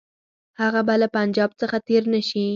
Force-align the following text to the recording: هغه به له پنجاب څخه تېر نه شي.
هغه 0.61 0.81
به 0.87 0.93
له 1.01 1.07
پنجاب 1.15 1.49
څخه 1.61 1.77
تېر 1.87 2.03
نه 2.13 2.21
شي. 2.29 2.45